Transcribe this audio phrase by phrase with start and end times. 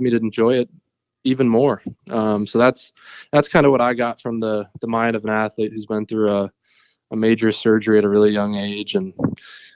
[0.00, 0.68] me to enjoy it
[1.24, 1.82] even more.
[2.10, 2.92] Um, so that's
[3.32, 6.06] that's kind of what I got from the the mind of an athlete who's been
[6.06, 6.52] through a,
[7.10, 9.12] a major surgery at a really young age and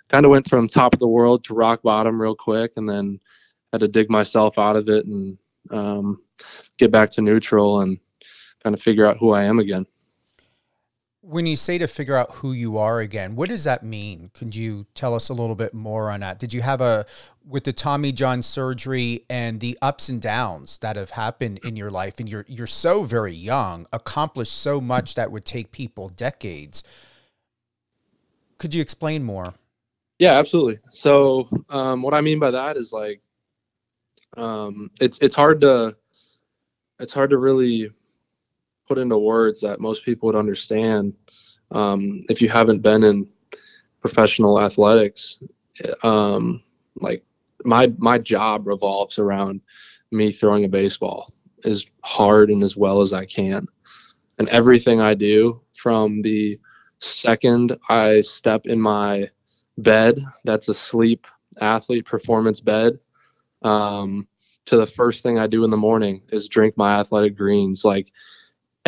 [0.09, 3.21] kind of went from top of the world to rock bottom real quick, and then
[3.73, 5.39] had to dig myself out of it and
[5.71, 6.23] um,
[6.79, 7.98] get back to neutral and
[8.62, 9.87] kind of figure out who I am again.
[11.29, 14.31] When you say to figure out who you are again, what does that mean?
[14.33, 16.39] Could you tell us a little bit more on that?
[16.39, 17.05] Did you have a
[17.47, 21.91] with the Tommy John surgery and the ups and downs that have happened in your
[21.91, 26.83] life and you're you're so very young, accomplished so much that would take people decades.
[28.58, 29.53] Could you explain more?
[30.19, 30.79] Yeah, absolutely.
[30.91, 33.20] So, um, what I mean by that is like,
[34.39, 35.95] um, it's it's hard to
[36.98, 37.91] it's hard to really
[38.89, 41.15] put into words that most people would understand
[41.70, 43.28] um, if you haven't been in
[44.01, 45.41] professional athletics.
[46.03, 46.62] Um,
[46.97, 47.23] like
[47.64, 49.61] my my job revolves around
[50.11, 51.33] me throwing a baseball
[51.64, 53.69] as hard and as well as I can,
[54.39, 56.58] and everything I do from the
[57.00, 59.28] second I step in my
[59.78, 61.27] bed that's a sleep
[61.61, 62.98] athlete performance bed
[63.62, 64.27] um,
[64.67, 67.84] to the first thing I do in the morning is drink my athletic greens.
[67.84, 68.12] Like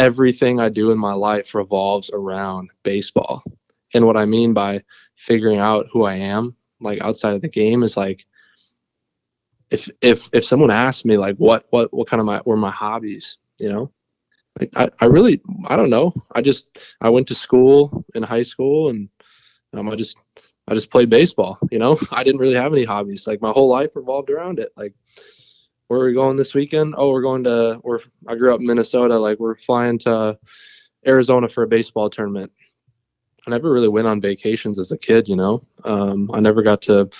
[0.00, 3.42] everything I do in my life revolves around baseball.
[3.92, 4.82] And what I mean by
[5.16, 8.24] figuring out who I am, like outside of the game, is like
[9.70, 12.70] if if if someone asked me like what what what kind of my were my
[12.70, 13.92] hobbies, you know,
[14.58, 16.14] like I, I really I don't know.
[16.32, 19.10] I just I went to school in high school and
[19.74, 20.16] um, I just
[20.66, 21.58] I just played baseball.
[21.70, 23.26] You know, I didn't really have any hobbies.
[23.26, 24.72] Like my whole life revolved around it.
[24.76, 24.94] Like,
[25.90, 26.94] where are we going this weekend?
[26.96, 27.80] Oh, we're going to.
[27.82, 27.98] We're.
[28.28, 29.18] I grew up in Minnesota.
[29.18, 30.38] Like we're flying to
[31.04, 32.52] Arizona for a baseball tournament.
[33.44, 35.28] I never really went on vacations as a kid.
[35.28, 37.10] You know, um, I never got to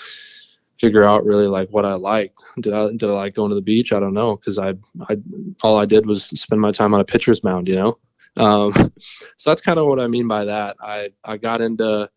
[0.79, 2.41] figure out really like what I liked.
[2.61, 3.91] Did I did I like going to the beach?
[3.91, 4.69] I don't know because I
[5.01, 5.17] I
[5.63, 7.67] all I did was spend my time on a pitcher's mound.
[7.67, 7.99] You know,
[8.37, 8.73] um,
[9.35, 10.77] so that's kind of what I mean by that.
[10.79, 12.09] I I got into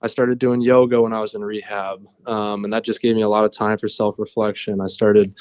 [0.00, 3.22] I started doing yoga when I was in rehab, um, and that just gave me
[3.22, 4.80] a lot of time for self-reflection.
[4.80, 5.34] I started,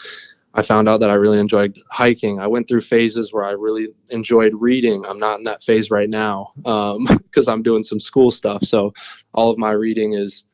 [0.57, 2.39] I found out that I really enjoyed hiking.
[2.39, 5.05] I went through phases where I really enjoyed reading.
[5.05, 8.63] I'm not in that phase right now because um, I'm doing some school stuff.
[8.63, 8.91] So
[9.35, 10.45] all of my reading is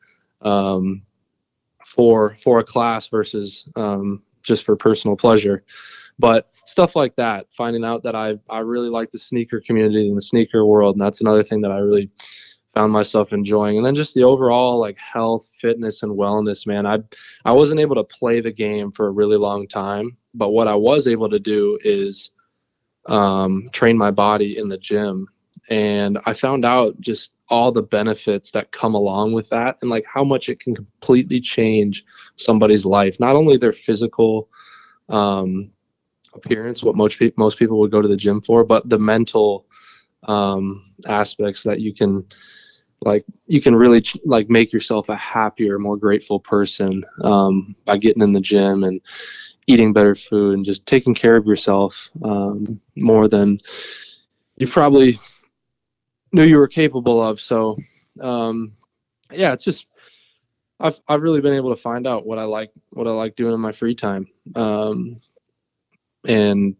[0.42, 1.00] um,
[1.86, 5.64] for for a class versus um, just for personal pleasure.
[6.18, 10.18] But stuff like that, finding out that I I really like the sneaker community and
[10.18, 12.10] the sneaker world, and that's another thing that I really
[12.74, 13.76] found myself enjoying.
[13.76, 16.98] And then just the overall like health fitness and wellness man i
[17.44, 20.16] i wasn't able to play the game for a really long time.
[20.34, 22.30] But what i was able to do is
[23.06, 25.28] um, train my body in the gym.
[25.70, 30.04] And i found out just all the benefits that come along with that and like
[30.06, 32.04] how much it can completely change
[32.36, 33.20] somebody's life.
[33.20, 34.48] Not only their physical
[35.08, 35.70] um,
[36.34, 39.66] appearance what most, pe- most people would go to the gym for but the mental
[40.24, 42.24] um, aspects that you can
[43.04, 48.22] like you can really like make yourself a happier more grateful person um, by getting
[48.22, 49.00] in the gym and
[49.66, 53.60] eating better food and just taking care of yourself um, more than
[54.56, 55.18] you probably
[56.32, 57.40] knew you were capable of.
[57.40, 57.76] So
[58.20, 58.72] um,
[59.30, 59.86] yeah it's just
[60.80, 63.54] I've, I've really been able to find out what I like what I like doing
[63.54, 64.26] in my free time.
[64.54, 65.20] Um,
[66.26, 66.74] and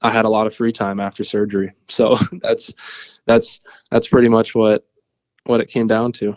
[0.00, 1.72] I had a lot of free time after surgery.
[1.88, 2.74] So that's
[3.26, 3.60] that's
[3.90, 4.86] that's pretty much what
[5.44, 6.36] what it came down to.